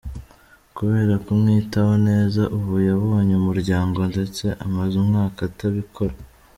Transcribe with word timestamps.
Kubera 0.75 1.13
kumwitaho 1.25 1.93
neza 2.09 2.41
ubu 2.57 2.73
yabonye 2.89 3.33
umuryango 3.41 3.99
ndetse 4.11 4.45
amaze 4.65 4.93
umwaka 5.03 5.39
atabikora. 5.49 6.15